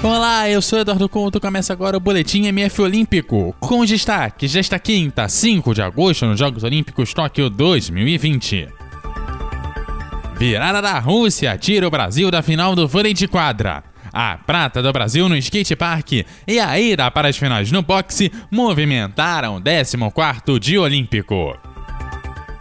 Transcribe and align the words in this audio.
Olá, 0.04 0.48
eu 0.48 0.62
sou 0.62 0.78
Eduardo 0.78 1.08
Couto. 1.08 1.40
Começa 1.40 1.72
agora 1.72 1.96
o 1.96 2.00
Boletim 2.00 2.46
MF 2.46 2.80
Olímpico, 2.80 3.56
com 3.58 3.80
os 3.80 3.90
destaques 3.90 4.52
desta 4.52 4.78
quinta, 4.78 5.28
5 5.28 5.74
de 5.74 5.82
agosto, 5.82 6.26
nos 6.26 6.38
Jogos 6.38 6.62
Olímpicos 6.62 7.12
Tóquio 7.12 7.50
2020. 7.50 8.79
Virada 10.40 10.80
da 10.80 10.98
Rússia 10.98 11.58
tira 11.58 11.86
o 11.86 11.90
Brasil 11.90 12.30
da 12.30 12.40
final 12.40 12.74
do 12.74 12.88
vôlei 12.88 13.12
de 13.12 13.28
quadra. 13.28 13.84
A 14.10 14.38
prata 14.38 14.82
do 14.82 14.90
Brasil 14.90 15.28
no 15.28 15.36
skate 15.36 15.76
park 15.76 16.12
e 16.48 16.58
a 16.58 16.80
ida 16.80 17.10
para 17.10 17.28
as 17.28 17.36
finais 17.36 17.70
no 17.70 17.82
boxe 17.82 18.32
movimentaram 18.50 19.56
o 19.56 19.60
14º 19.60 20.58
dia 20.58 20.80
olímpico. 20.80 21.54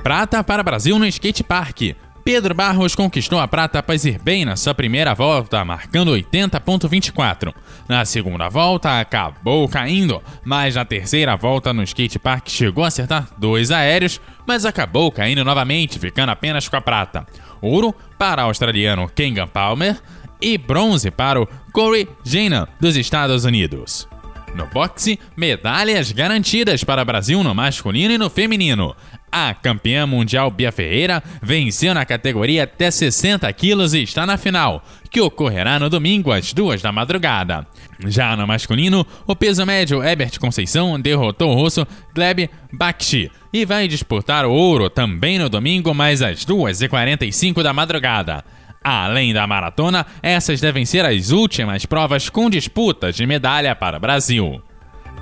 Prata 0.04 0.44
para 0.44 0.62
Brasil 0.62 1.00
no 1.00 1.08
skate 1.08 1.42
park. 1.42 1.96
Pedro 2.22 2.54
Barros 2.54 2.96
conquistou 2.96 3.40
a 3.40 3.48
prata 3.48 3.80
após 3.80 4.04
ir 4.04 4.20
bem 4.20 4.44
na 4.44 4.56
sua 4.58 4.76
primeira 4.76 5.16
volta, 5.16 5.64
marcando 5.64 6.12
80.24. 6.12 7.54
Na 7.88 8.04
segunda 8.04 8.50
volta, 8.50 9.00
acabou 9.00 9.68
caindo, 9.70 10.22
mas 10.44 10.76
na 10.76 10.84
terceira 10.84 11.36
volta 11.38 11.74
no 11.74 11.82
skate 11.82 12.20
park 12.20 12.50
chegou 12.50 12.84
a 12.84 12.90
acertar 12.90 13.30
dois 13.38 13.72
aéreos, 13.72 14.22
mas 14.46 14.66
acabou 14.66 15.12
caindo 15.12 15.44
novamente, 15.46 15.98
ficando 15.98 16.30
apenas 16.30 16.68
com 16.68 16.76
a 16.76 16.82
prata. 16.82 17.26
Ouro 17.62 17.96
para 18.18 18.46
o 18.46 18.48
australiano 18.48 19.10
Kengan 19.10 19.48
Palmer 19.48 19.98
e 20.42 20.58
bronze 20.58 21.12
para 21.12 21.42
o 21.42 21.48
Corey 21.72 22.08
Jena, 22.24 22.68
dos 22.80 22.96
Estados 22.96 23.46
Unidos. 23.46 24.08
No 24.56 24.66
boxe, 24.68 25.20
medalhas 25.38 26.12
garantidas 26.12 26.84
para 26.84 27.02
o 27.02 27.06
Brasil 27.06 27.44
no 27.44 27.54
masculino 27.54 28.14
e 28.14 28.18
no 28.18 28.30
feminino. 28.30 28.96
A 29.32 29.54
campeã 29.54 30.08
mundial 30.08 30.50
Bia 30.50 30.72
Ferreira 30.72 31.24
venceu 31.42 31.94
na 31.94 32.06
categoria 32.06 32.64
até 32.64 32.90
60 32.90 33.52
quilos 33.54 33.94
e 33.94 34.02
está 34.02 34.26
na 34.26 34.38
final, 34.38 34.84
que 35.12 35.22
ocorrerá 35.22 35.80
no 35.80 35.90
domingo 35.90 36.32
às 36.32 36.52
duas 36.54 36.82
da 36.82 36.92
madrugada. 36.92 37.68
Já 38.08 38.36
no 38.36 38.48
masculino, 38.48 39.06
o 39.28 39.36
peso 39.36 39.66
médio 39.66 40.04
Ebert 40.04 40.40
Conceição 40.40 41.00
derrotou 41.00 41.52
o 41.52 41.56
russo 41.56 41.86
Gleb 42.16 42.50
Bakshi 42.74 43.32
e 43.54 43.66
vai 43.66 43.88
disputar 43.88 44.46
o 44.46 44.52
ouro 44.52 44.90
também 44.90 45.38
no 45.38 45.50
domingo, 45.50 45.94
mais 45.94 46.22
às 46.22 46.46
2h45 46.46 47.62
da 47.62 47.74
madrugada. 47.74 48.44
Além 48.84 49.34
da 49.34 49.46
maratona, 49.46 50.06
essas 50.24 50.62
devem 50.62 50.86
ser 50.86 51.06
as 51.06 51.32
últimas 51.32 51.86
provas 51.86 52.30
com 52.30 52.50
disputas 52.50 53.16
de 53.16 53.26
medalha 53.26 53.76
para 53.76 53.98
o 53.98 54.00
Brasil. 54.00 54.62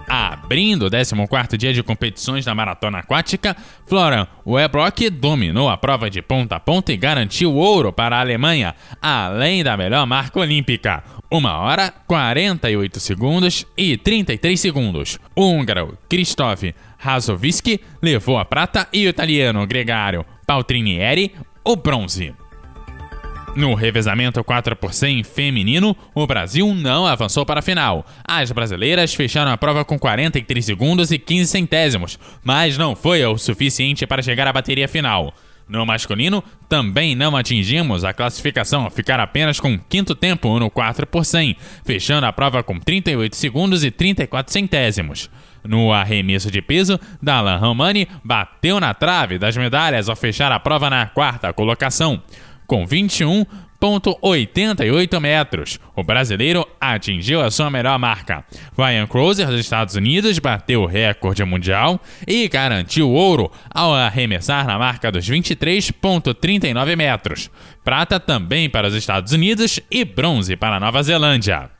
Abrindo 0.07 0.87
o 0.87 0.89
14 0.89 1.57
dia 1.57 1.73
de 1.73 1.83
competições 1.83 2.45
da 2.45 2.55
maratona 2.55 2.99
aquática, 2.99 3.55
Florian 3.85 4.25
Webrock 4.45 5.09
dominou 5.09 5.67
a 5.67 5.75
prova 5.75 6.09
de 6.09 6.21
ponta 6.21 6.55
a 6.55 6.59
ponta 6.61 6.93
e 6.93 6.97
garantiu 6.97 7.53
ouro 7.53 7.91
para 7.91 8.15
a 8.15 8.21
Alemanha, 8.21 8.73
além 9.01 9.65
da 9.65 9.75
melhor 9.75 10.07
marca 10.07 10.39
olímpica. 10.39 11.03
1 11.29 11.45
hora, 11.45 11.93
48 12.07 13.01
segundos 13.01 13.65
e 13.75 13.97
33 13.97 14.57
segundos. 14.57 15.19
O 15.35 15.51
húngaro 15.51 15.97
Krzysztof 16.07 16.73
Razowski 16.97 17.81
levou 18.01 18.37
a 18.37 18.45
prata 18.45 18.87
e 18.93 19.05
o 19.05 19.09
italiano 19.09 19.67
Gregário 19.67 20.25
Paltrinieri 20.45 21.35
o 21.65 21.75
bronze. 21.75 22.33
No 23.55 23.73
revezamento 23.73 24.43
4 24.43 24.75
por 24.75 24.93
100 24.93 25.23
feminino, 25.23 25.95
o 26.13 26.27
Brasil 26.27 26.75
não 26.75 27.07
avançou 27.07 27.45
para 27.45 27.59
a 27.59 27.63
final. 27.63 28.05
As 28.23 28.51
brasileiras 28.51 29.13
fecharam 29.15 29.51
a 29.51 29.57
prova 29.57 29.83
com 29.83 29.97
43 29.97 30.63
segundos 30.63 31.11
e 31.11 31.17
15 31.17 31.49
centésimos, 31.51 32.19
mas 32.43 32.77
não 32.77 32.95
foi 32.95 33.25
o 33.25 33.37
suficiente 33.37 34.05
para 34.05 34.21
chegar 34.21 34.47
à 34.47 34.53
bateria 34.53 34.87
final. 34.87 35.33
No 35.67 35.85
masculino, 35.85 36.41
também 36.69 37.13
não 37.13 37.35
atingimos 37.35 38.05
a 38.05 38.13
classificação 38.13 38.83
ao 38.83 38.89
ficar 38.89 39.19
apenas 39.19 39.59
com 39.59 39.77
quinto 39.77 40.15
tempo 40.15 40.57
no 40.59 40.69
4 40.69 41.05
por 41.05 41.25
100, 41.25 41.57
fechando 41.83 42.25
a 42.25 42.31
prova 42.31 42.63
com 42.63 42.79
38 42.79 43.35
segundos 43.35 43.83
e 43.83 43.91
34 43.91 44.53
centésimos. 44.53 45.29
No 45.63 45.91
arremesso 45.91 46.49
de 46.49 46.61
peso, 46.61 46.97
Dalan 47.21 47.57
Romani 47.57 48.07
bateu 48.23 48.79
na 48.79 48.93
trave 48.93 49.37
das 49.37 49.57
medalhas 49.57 50.07
ao 50.07 50.15
fechar 50.15 50.51
a 50.53 50.59
prova 50.59 50.89
na 50.89 51.07
quarta 51.07 51.51
colocação 51.51 52.21
com 52.67 52.85
21,88 52.85 55.19
metros. 55.19 55.79
O 55.95 56.03
brasileiro 56.03 56.67
atingiu 56.79 57.41
a 57.41 57.49
sua 57.49 57.71
melhor 57.71 57.97
marca. 57.97 58.45
Ryan 58.77 59.07
Crozer 59.07 59.47
dos 59.47 59.61
Estados 59.61 59.95
Unidos 59.95 60.37
bateu 60.37 60.83
o 60.83 60.85
recorde 60.85 61.43
mundial 61.45 61.99
e 62.27 62.47
garantiu 62.47 63.09
ouro 63.09 63.51
ao 63.73 63.95
arremessar 63.95 64.67
na 64.67 64.77
marca 64.77 65.11
dos 65.11 65.27
23,39 65.27 66.95
metros. 66.95 67.49
Prata 67.83 68.19
também 68.19 68.69
para 68.69 68.89
os 68.89 68.93
Estados 68.93 69.31
Unidos 69.31 69.79
e 69.89 70.03
bronze 70.03 70.55
para 70.57 70.75
a 70.75 70.79
Nova 70.79 71.01
Zelândia. 71.01 71.76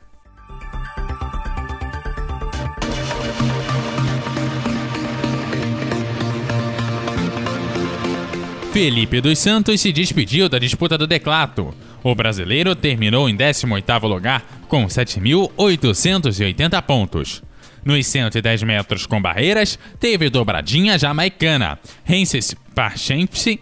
Felipe 8.78 9.20
dos 9.20 9.40
Santos 9.40 9.80
se 9.80 9.90
despediu 9.90 10.48
da 10.48 10.56
disputa 10.56 10.96
do 10.96 11.04
Declato. 11.04 11.74
O 12.00 12.14
brasileiro 12.14 12.76
terminou 12.76 13.28
em 13.28 13.36
18º 13.36 14.06
lugar 14.06 14.46
com 14.68 14.86
7.880 14.86 16.80
pontos. 16.82 17.42
Nos 17.84 18.06
110 18.06 18.62
metros 18.62 19.04
com 19.04 19.20
barreiras, 19.20 19.76
teve 19.98 20.30
dobradinha 20.30 20.96
jamaicana. 20.96 21.76
Hensis 22.08 22.54
Parchense 22.72 23.58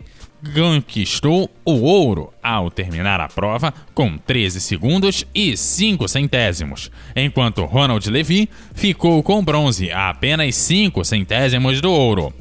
conquistou 0.55 1.50
o 1.65 1.81
ouro 1.81 2.31
ao 2.43 2.71
terminar 2.71 3.19
a 3.19 3.26
prova 3.26 3.72
com 3.94 4.19
13 4.19 4.60
segundos 4.60 5.25
e 5.34 5.56
5 5.56 6.06
centésimos, 6.09 6.91
enquanto 7.16 7.65
Ronald 7.65 8.06
Levy 8.10 8.50
ficou 8.75 9.22
com 9.22 9.43
bronze 9.43 9.91
a 9.91 10.10
apenas 10.10 10.55
5 10.56 11.03
centésimos 11.06 11.81
do 11.81 11.91
ouro 11.91 12.34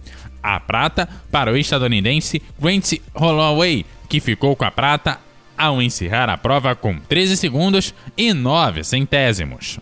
a 0.54 0.60
prata 0.60 1.10
para 1.32 1.52
o 1.52 1.58
estadunidense 1.58 2.42
Grant 2.60 2.94
Holloway, 3.16 3.86
que 4.08 4.20
ficou 4.20 4.56
com 4.56 4.64
a 4.64 4.72
prata 4.72 5.20
ao 5.58 5.82
encerrar 5.82 6.30
a 6.30 6.38
prova 6.38 6.76
com 6.76 7.00
13 7.00 7.36
segundos 7.36 7.96
e 8.16 8.34
9 8.34 8.84
centésimos. 8.84 9.80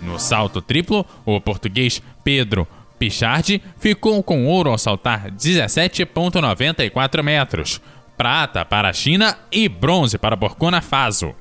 No 0.00 0.18
salto 0.18 0.62
triplo, 0.62 1.04
o 1.24 1.40
português 1.40 2.02
Pedro 2.24 2.66
Pichard 2.98 3.62
ficou 3.78 4.22
com 4.22 4.46
ouro 4.46 4.70
ao 4.70 4.78
saltar 4.78 5.30
17,94 5.30 7.22
metros, 7.22 7.80
prata 8.16 8.64
para 8.64 8.88
a 8.88 8.92
China 8.92 9.36
e 9.52 9.68
bronze 9.68 10.16
para 10.16 10.36
Burkina 10.36 10.80
Faso. 10.80 11.34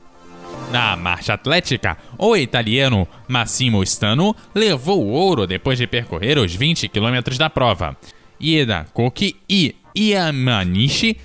Na 0.72 0.96
marcha 0.96 1.34
atlética, 1.34 1.98
o 2.18 2.36
italiano 2.36 3.08
Massimo 3.28 3.84
Stano 3.86 4.36
levou 4.54 5.06
o 5.06 5.12
ouro 5.12 5.48
depois 5.48 5.78
de 5.78 5.88
percorrer 5.88 6.38
os 6.38 6.54
20 6.54 6.90
quilômetros 6.90 7.38
da 7.38 7.50
prova. 7.50 7.96
Ieda 8.40 8.86
Koki 8.94 9.36
e 9.50 9.76
Yamanishi 9.98 11.18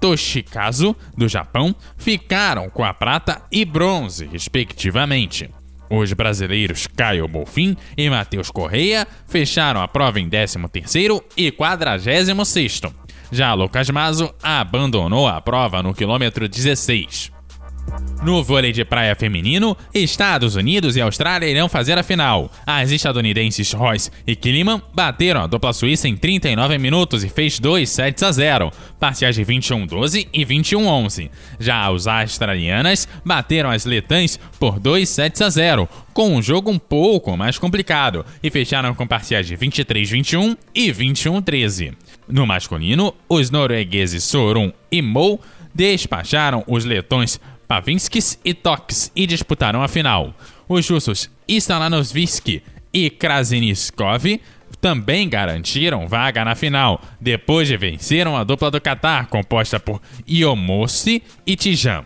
Toshikazu, 0.00 0.94
do 1.16 1.28
Japão, 1.28 1.74
ficaram 1.96 2.68
com 2.70 2.84
a 2.84 2.92
prata 2.92 3.42
e 3.50 3.64
bronze, 3.64 4.26
respectivamente. 4.26 5.50
Os 5.88 6.12
brasileiros 6.12 6.86
Caio 6.86 7.28
Bolfin 7.28 7.76
e 7.96 8.10
Matheus 8.10 8.50
Correia 8.50 9.06
fecharam 9.26 9.80
a 9.80 9.88
prova 9.88 10.20
em 10.20 10.28
13º 10.28 11.22
e 11.36 11.52
46º. 11.52 12.92
Já 13.30 13.54
Lucas 13.54 13.88
Mazo 13.90 14.32
abandonou 14.42 15.26
a 15.26 15.40
prova 15.40 15.82
no 15.82 15.94
quilômetro 15.94 16.48
16. 16.48 17.35
No 18.22 18.42
vôlei 18.42 18.72
de 18.72 18.84
praia 18.84 19.14
feminino, 19.14 19.76
Estados 19.94 20.56
Unidos 20.56 20.96
e 20.96 21.00
Austrália 21.00 21.48
irão 21.48 21.68
fazer 21.68 21.96
a 21.96 22.02
final. 22.02 22.50
As 22.66 22.90
estadunidenses 22.90 23.72
Royce 23.72 24.10
e 24.26 24.34
Killiman 24.34 24.82
bateram 24.92 25.42
a 25.42 25.46
dupla 25.46 25.72
suíça 25.72 26.08
em 26.08 26.16
39 26.16 26.76
minutos 26.78 27.22
e 27.22 27.28
fez 27.28 27.60
2 27.60 27.88
sets 27.88 28.22
a 28.22 28.32
0, 28.32 28.72
parciais 28.98 29.36
de 29.36 29.44
21-12 29.44 30.26
e 30.32 30.44
21-11. 30.44 31.30
Já 31.60 31.86
as 31.88 32.06
australianas 32.06 33.06
bateram 33.24 33.70
as 33.70 33.84
letãs 33.84 34.40
por 34.58 34.80
2 34.80 35.08
sets 35.08 35.40
a 35.40 35.48
0, 35.48 35.88
com 36.12 36.34
um 36.34 36.42
jogo 36.42 36.70
um 36.70 36.78
pouco 36.78 37.36
mais 37.36 37.58
complicado, 37.58 38.26
e 38.42 38.50
fecharam 38.50 38.94
com 38.94 39.06
parciais 39.06 39.46
de 39.46 39.56
23-21 39.56 40.56
e 40.74 40.90
21-13. 40.90 41.94
No 42.26 42.44
masculino, 42.44 43.14
os 43.28 43.50
noruegueses 43.50 44.24
Sorum 44.24 44.72
e 44.90 45.00
Mou 45.00 45.40
despacharam 45.76 46.64
os 46.66 46.84
letões 46.84 47.38
Pavinskis 47.66 48.38
e 48.44 48.54
Toks 48.54 49.10
e 49.14 49.26
disputaram 49.26 49.82
a 49.82 49.88
final. 49.88 50.34
Os 50.68 50.88
russos 50.88 51.30
Stalanovski 51.48 52.62
e 52.92 53.10
Krasniskov 53.10 54.40
também 54.80 55.28
garantiram 55.28 56.06
vaga 56.06 56.44
na 56.44 56.54
final, 56.54 57.00
depois 57.20 57.66
de 57.66 57.76
venceram 57.76 58.36
a 58.36 58.44
dupla 58.44 58.70
do 58.70 58.80
Catar, 58.80 59.26
composta 59.26 59.80
por 59.80 60.00
Iomossi 60.28 61.22
e 61.46 61.56
Tijan. 61.56 62.04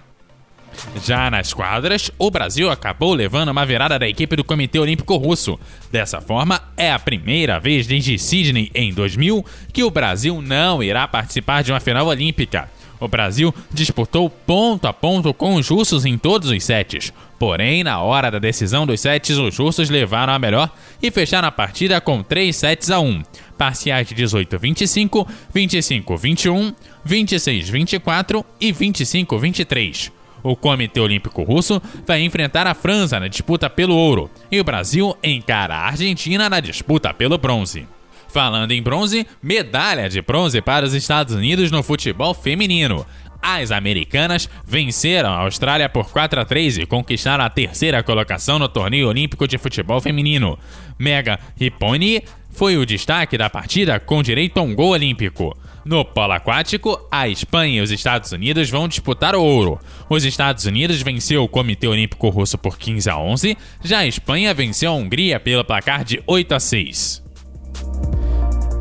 Já 1.04 1.30
nas 1.30 1.52
quadras, 1.52 2.10
o 2.18 2.30
Brasil 2.30 2.70
acabou 2.70 3.12
levando 3.12 3.50
uma 3.50 3.66
virada 3.66 3.98
da 3.98 4.08
equipe 4.08 4.36
do 4.36 4.44
Comitê 4.44 4.78
Olímpico 4.78 5.16
Russo. 5.16 5.58
Dessa 5.90 6.20
forma, 6.20 6.62
é 6.76 6.90
a 6.90 6.98
primeira 6.98 7.58
vez 7.58 7.86
desde 7.86 8.18
Sydney 8.18 8.70
em 8.74 8.92
2000 8.92 9.44
que 9.72 9.84
o 9.84 9.90
Brasil 9.90 10.40
não 10.40 10.82
irá 10.82 11.06
participar 11.06 11.62
de 11.62 11.72
uma 11.72 11.80
final 11.80 12.06
olímpica. 12.06 12.68
O 13.00 13.08
Brasil 13.08 13.52
disputou 13.72 14.28
ponto 14.28 14.86
a 14.86 14.92
ponto 14.92 15.32
com 15.32 15.54
os 15.54 15.68
russos 15.68 16.04
em 16.04 16.18
todos 16.18 16.50
os 16.50 16.62
sets. 16.62 17.12
Porém, 17.38 17.82
na 17.82 18.00
hora 18.02 18.30
da 18.30 18.38
decisão 18.38 18.86
dos 18.86 19.00
sets, 19.00 19.38
os 19.38 19.56
russos 19.56 19.88
levaram 19.88 20.34
a 20.34 20.38
melhor 20.38 20.70
e 21.02 21.10
fecharam 21.10 21.48
a 21.48 21.52
partida 21.52 21.98
com 22.00 22.22
3 22.22 22.54
sets 22.54 22.90
a 22.90 23.00
1. 23.00 23.22
Parciais 23.56 24.06
de 24.06 24.14
18-25, 24.14 25.26
25-21, 25.54 26.74
26-24 27.06 28.44
e 28.60 28.72
25-23. 28.72 30.12
O 30.42 30.54
Comitê 30.56 31.00
Olímpico 31.00 31.42
Russo 31.42 31.80
vai 32.06 32.22
enfrentar 32.22 32.66
a 32.66 32.74
França 32.74 33.18
na 33.18 33.28
disputa 33.28 33.68
pelo 33.68 33.94
ouro 33.94 34.30
e 34.50 34.60
o 34.60 34.64
Brasil 34.64 35.16
encara 35.22 35.74
a 35.74 35.86
Argentina 35.86 36.48
na 36.48 36.60
disputa 36.60 37.12
pelo 37.12 37.38
bronze. 37.38 37.86
Falando 38.32 38.70
em 38.70 38.80
bronze, 38.80 39.26
medalha 39.42 40.08
de 40.08 40.22
bronze 40.22 40.62
para 40.62 40.86
os 40.86 40.94
Estados 40.94 41.34
Unidos 41.34 41.70
no 41.70 41.82
futebol 41.82 42.32
feminino. 42.32 43.04
As 43.42 43.72
americanas 43.72 44.48
venceram 44.64 45.30
a 45.30 45.40
Austrália 45.40 45.88
por 45.88 46.10
4 46.10 46.40
a 46.40 46.44
3 46.44 46.78
e 46.78 46.86
conquistaram 46.86 47.42
a 47.42 47.50
terceira 47.50 48.02
colocação 48.02 48.58
no 48.58 48.68
torneio 48.68 49.08
olímpico 49.08 49.48
de 49.48 49.58
futebol 49.58 50.00
feminino. 50.00 50.58
Mega 50.96 51.40
Riponi 51.58 52.22
foi 52.52 52.76
o 52.76 52.86
destaque 52.86 53.36
da 53.36 53.50
partida 53.50 53.98
com 53.98 54.22
direito 54.22 54.58
a 54.58 54.62
um 54.62 54.74
gol 54.74 54.90
olímpico. 54.90 55.56
No 55.84 56.04
polo 56.04 56.34
aquático, 56.34 57.00
a 57.10 57.26
Espanha 57.26 57.78
e 57.78 57.80
os 57.80 57.90
Estados 57.90 58.30
Unidos 58.30 58.70
vão 58.70 58.86
disputar 58.86 59.34
o 59.34 59.42
ouro. 59.42 59.80
Os 60.08 60.24
Estados 60.24 60.66
Unidos 60.66 61.02
venceu 61.02 61.42
o 61.42 61.48
Comitê 61.48 61.88
Olímpico 61.88 62.28
Russo 62.28 62.58
por 62.58 62.78
15 62.78 63.08
a 63.08 63.18
11, 63.18 63.56
já 63.82 64.00
a 64.00 64.06
Espanha 64.06 64.52
venceu 64.52 64.92
a 64.92 64.94
Hungria 64.94 65.40
pelo 65.40 65.64
placar 65.64 66.04
de 66.04 66.22
8 66.26 66.54
a 66.54 66.60
6. 66.60 67.29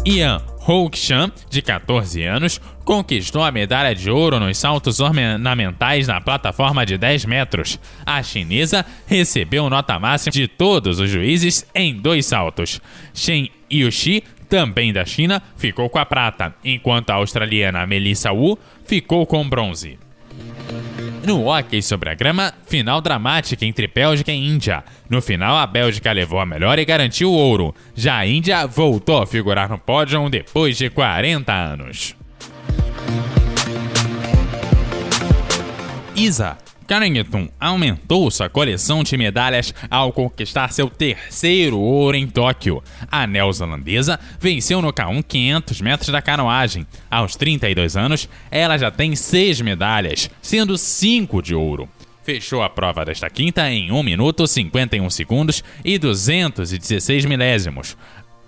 Ian 0.10 0.42
Hokshan, 0.66 1.32
de 1.52 1.62
14 1.62 2.24
anos, 2.24 2.60
conquistou 2.84 3.44
a 3.44 3.52
medalha 3.52 3.94
de 3.94 4.10
ouro 4.10 4.40
nos 4.40 4.58
saltos 4.58 5.00
ornamentais 5.00 6.08
na 6.08 6.20
plataforma 6.20 6.84
de 6.84 6.98
10 6.98 7.26
metros. 7.26 7.80
A 8.04 8.24
chinesa 8.24 8.84
recebeu 9.06 9.70
nota 9.70 10.00
máxima 10.00 10.32
de 10.32 10.48
todos 10.48 11.00
os 11.00 11.12
juízes 11.12 11.64
em 11.76 11.94
dois 11.94 12.26
saltos. 12.26 12.82
Shen 13.14 13.52
Yushi, 13.72 14.24
também 14.50 14.92
da 14.92 15.06
China, 15.06 15.44
ficou 15.56 15.88
com 15.92 16.00
a 16.00 16.06
prata, 16.08 16.56
enquanto 16.66 17.12
a 17.12 17.16
australiana 17.16 17.86
Melissa 17.86 18.32
Wu 18.32 18.58
ficou 18.88 19.28
com 19.28 19.48
bronze. 19.48 20.00
No 21.24 21.50
hockey 21.50 21.82
sobre 21.82 22.10
a 22.10 22.16
grama, 22.16 22.54
final 22.66 23.02
dramática 23.02 23.66
entre 23.66 23.88
Bélgica 23.88 24.32
e 24.32 24.38
Índia. 24.38 24.84
No 25.10 25.22
final, 25.22 25.58
a 25.58 25.68
Bélgica 25.68 26.12
levou 26.12 26.40
a 26.40 26.46
melhor 26.46 26.80
e 26.80 26.86
garantiu 26.86 27.30
o 27.30 27.36
ouro. 27.36 27.76
Já 27.94 28.18
a 28.18 28.26
Índia 28.26 28.66
voltou 28.66 29.22
a 29.22 29.28
figurar 29.28 29.70
no 29.70 29.78
pódio 29.78 30.30
depois 30.30 30.78
de 30.78 30.90
40 30.90 31.54
anos. 31.54 32.16
Isa 36.16 36.58
Carrington 36.90 37.48
aumentou 37.60 38.32
sua 38.32 38.50
coleção 38.50 39.04
de 39.04 39.16
medalhas 39.16 39.76
ao 39.92 40.12
conquistar 40.12 40.74
seu 40.74 40.90
terceiro 40.90 41.78
ouro 41.78 42.18
em 42.18 42.26
Tóquio. 42.26 42.82
A 43.12 43.28
neozelandesa 43.28 44.20
venceu 44.40 44.82
no 44.82 44.92
K1 44.92 45.24
500 45.24 45.82
metros 45.82 46.10
da 46.10 46.20
canoagem. 46.20 46.88
Aos 47.08 47.36
32 47.36 47.96
anos, 47.96 48.28
ela 48.50 48.76
já 48.76 48.90
tem 48.90 49.16
seis 49.16 49.62
medalhas, 49.62 50.32
sendo 50.42 50.80
cinco 50.80 51.44
de 51.44 51.54
ouro. 51.54 51.88
Fechou 52.24 52.64
a 52.64 52.70
prova 52.72 53.06
desta 53.06 53.30
quinta 53.30 53.70
em 53.70 53.92
1 53.92 54.02
minuto 54.02 54.48
51 54.48 55.12
segundos 55.12 55.64
e 55.86 56.00
216 56.00 57.24
milésimos. 57.26 57.96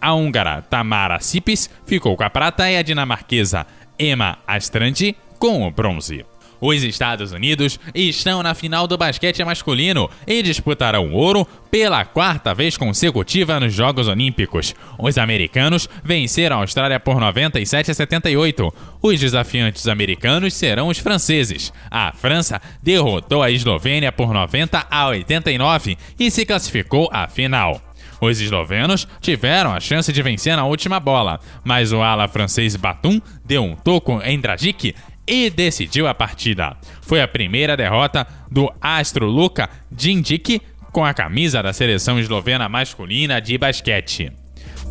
A 0.02 0.16
húngara 0.16 0.64
Tamara 0.64 1.20
Sipis 1.20 1.70
ficou 1.86 2.18
com 2.18 2.24
a 2.24 2.30
prata 2.30 2.68
e 2.72 2.76
a 2.76 2.82
dinamarquesa 2.82 3.68
Emma 4.00 4.40
Astrandi 4.48 5.16
com 5.38 5.62
o 5.62 5.70
bronze. 5.70 6.26
Os 6.62 6.84
Estados 6.84 7.32
Unidos 7.32 7.80
estão 7.96 8.44
na 8.44 8.54
final 8.54 8.88
do 8.88 8.96
basquete 8.96 9.44
masculino 9.44 10.08
e 10.28 10.44
disputarão 10.44 11.12
ouro 11.12 11.46
pela 11.72 12.06
quarta 12.06 12.54
vez 12.54 12.78
consecutiva 12.78 13.60
nos 13.60 13.74
Jogos 13.74 14.08
Olímpicos. 14.08 14.76
Os 15.00 15.18
americanos 15.18 15.90
venceram 16.04 16.58
a 16.58 16.60
Austrália 16.60 17.00
por 17.00 17.20
97 17.20 17.90
a 17.90 17.94
78. 17.96 18.74
Os 19.02 19.20
desafiantes 19.20 19.88
americanos 19.88 20.54
serão 20.54 20.90
os 20.90 21.00
franceses. 21.00 21.74
A 21.90 22.12
França 22.12 22.62
derrotou 22.84 23.42
a 23.42 23.50
Eslovênia 23.50 24.12
por 24.12 24.32
90 24.32 24.86
a 24.88 25.08
89 25.08 25.98
e 26.20 26.30
se 26.30 26.46
classificou 26.46 27.10
à 27.12 27.28
final. 27.28 27.82
Os 28.22 28.40
eslovenos 28.40 29.08
tiveram 29.20 29.74
a 29.74 29.80
chance 29.80 30.14
de 30.14 30.22
vencer 30.22 30.56
na 30.56 30.64
última 30.64 31.00
bola, 31.00 31.40
mas 31.64 31.92
o 31.92 32.04
ala 32.04 32.28
francês 32.28 32.76
Batum 32.76 33.20
deu 33.44 33.64
um 33.64 33.76
toco 33.76 34.22
em 34.24 34.40
Dragic 34.40 34.94
e 35.32 35.50
decidiu 35.50 36.08
a 36.08 36.14
partida. 36.14 36.76
Foi 37.02 37.22
a 37.22 37.28
primeira 37.28 37.78
derrota 37.78 38.28
do 38.52 38.70
astro 38.82 39.26
Luka 39.26 39.70
Djindjic 39.90 40.62
com 40.92 41.06
a 41.06 41.14
camisa 41.14 41.64
da 41.64 41.72
seleção 41.72 42.20
eslovena 42.20 42.68
masculina 42.68 43.40
de 43.40 43.58
basquete. 43.58 44.34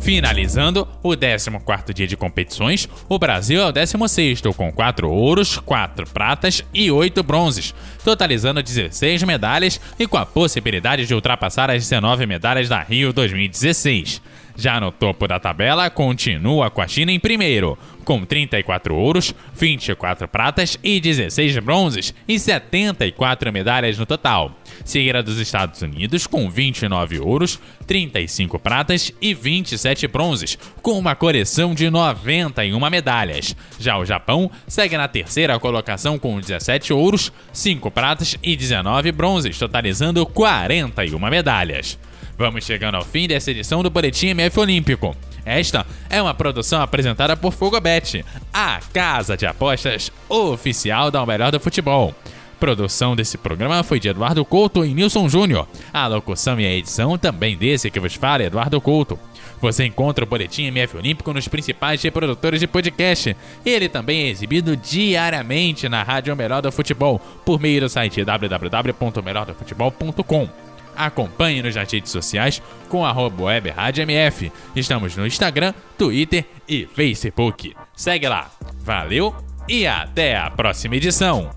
Finalizando 0.01 0.87
o 1.03 1.09
14º 1.09 1.93
dia 1.93 2.07
de 2.07 2.17
competições, 2.17 2.89
o 3.07 3.19
Brasil 3.19 3.61
é 3.61 3.67
o 3.67 3.71
16º 3.71 4.51
com 4.55 4.71
4 4.71 5.07
ouros, 5.07 5.59
4 5.59 6.09
pratas 6.09 6.65
e 6.73 6.89
8 6.89 7.21
bronzes, 7.21 7.75
totalizando 8.03 8.63
16 8.63 9.21
medalhas 9.21 9.79
e 9.99 10.07
com 10.07 10.17
a 10.17 10.25
possibilidade 10.25 11.05
de 11.05 11.13
ultrapassar 11.13 11.69
as 11.69 11.87
19 11.87 12.25
medalhas 12.25 12.67
da 12.67 12.81
Rio 12.81 13.13
2016. 13.13 14.19
Já 14.55 14.79
no 14.79 14.91
topo 14.91 15.27
da 15.27 15.39
tabela, 15.39 15.89
continua 15.89 16.69
com 16.69 16.81
a 16.81 16.87
China 16.87 17.11
em 17.11 17.19
primeiro, 17.19 17.77
com 18.03 18.25
34 18.25 18.95
ouros, 18.95 19.33
24 19.53 20.27
pratas 20.27 20.77
e 20.83 20.99
16 20.99 21.57
bronzes 21.59 22.13
e 22.27 22.39
74 22.39 23.51
medalhas 23.53 23.97
no 23.97 24.05
total. 24.05 24.55
Seguida 24.83 25.21
dos 25.21 25.39
Estados 25.39 25.81
Unidos, 25.81 26.27
com 26.27 26.49
29 26.49 27.19
ouros, 27.19 27.59
35 27.87 28.59
pratas 28.59 29.11
e 29.21 29.33
27 29.33 30.07
bronzes, 30.07 30.57
com 30.81 30.97
uma 30.97 31.15
coleção 31.15 31.73
de 31.73 31.89
91 31.89 32.89
medalhas. 32.89 33.55
Já 33.79 33.97
o 33.97 34.05
Japão 34.05 34.49
segue 34.67 34.97
na 34.97 35.07
terceira 35.07 35.59
colocação 35.59 36.17
com 36.17 36.39
17 36.39 36.93
ouros, 36.93 37.31
5 37.53 37.91
pratas 37.91 38.37
e 38.41 38.55
19 38.55 39.11
bronzes, 39.11 39.57
totalizando 39.57 40.25
41 40.25 41.19
medalhas. 41.29 41.97
Vamos 42.41 42.65
chegando 42.65 42.95
ao 42.95 43.05
fim 43.05 43.27
dessa 43.27 43.51
edição 43.51 43.83
do 43.83 43.91
Boletim 43.91 44.29
MF 44.29 44.59
Olímpico. 44.59 45.15
Esta 45.45 45.85
é 46.09 46.19
uma 46.19 46.33
produção 46.33 46.81
apresentada 46.81 47.37
por 47.37 47.53
Fogobet, 47.53 48.25
a 48.51 48.79
casa 48.91 49.37
de 49.37 49.45
apostas 49.45 50.11
oficial 50.27 51.11
da 51.11 51.23
Melhor 51.23 51.51
do 51.51 51.59
Futebol. 51.59 52.15
Produção 52.59 53.15
desse 53.15 53.37
programa 53.37 53.83
foi 53.83 53.99
de 53.99 54.07
Eduardo 54.07 54.43
Couto 54.43 54.83
e 54.83 54.91
Nilson 54.91 55.29
Júnior. 55.29 55.67
A 55.93 56.07
locução 56.07 56.59
e 56.59 56.65
a 56.65 56.73
edição 56.73 57.15
também 57.15 57.55
desse 57.55 57.91
que 57.91 57.99
vos 57.99 58.15
fala, 58.15 58.41
Eduardo 58.41 58.81
Couto. 58.81 59.19
Você 59.61 59.85
encontra 59.85 60.25
o 60.25 60.27
Boletim 60.27 60.63
MF 60.63 60.97
Olímpico 60.97 61.31
nos 61.31 61.47
principais 61.47 62.01
reprodutores 62.01 62.59
de 62.59 62.65
podcast. 62.65 63.37
Ele 63.63 63.87
também 63.87 64.23
é 64.23 64.29
exibido 64.29 64.75
diariamente 64.75 65.87
na 65.87 66.01
Rádio 66.01 66.35
Melhor 66.35 66.63
do 66.63 66.71
Futebol, 66.71 67.21
por 67.45 67.59
meio 67.59 67.81
do 67.81 67.89
site 67.89 68.25
www.melhordofutebol.com. 68.25 70.70
Acompanhe-nos 70.95 71.75
nas 71.75 71.91
redes 71.91 72.11
sociais 72.11 72.61
com 72.89 73.05
arroba 73.05 73.43
web 73.43 73.73
MF. 73.97 74.51
Estamos 74.75 75.15
no 75.15 75.25
Instagram, 75.25 75.73
Twitter 75.97 76.45
e 76.67 76.87
Facebook. 76.93 77.75
Segue 77.95 78.27
lá. 78.27 78.49
Valeu 78.83 79.35
e 79.67 79.87
até 79.87 80.37
a 80.37 80.49
próxima 80.49 80.95
edição. 80.95 81.49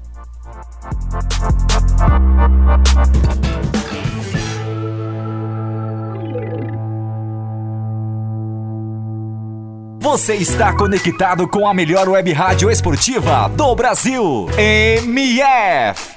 Você 10.00 10.34
está 10.36 10.72
conectado 10.72 11.48
com 11.48 11.66
a 11.66 11.74
melhor 11.74 12.08
web 12.08 12.32
rádio 12.32 12.70
esportiva 12.70 13.48
do 13.48 13.74
Brasil. 13.74 14.48
MF. 14.56 16.13